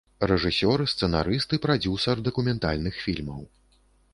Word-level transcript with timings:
Рэжысёр, 0.29 0.79
сцэнарыст 0.93 1.49
і 1.57 1.59
прадзюсар 1.65 2.25
дакументальных 2.31 2.93
фільмаў. 3.05 3.41